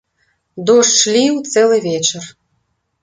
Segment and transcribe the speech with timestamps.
[0.69, 2.23] Дождж ліў цэлы вечар.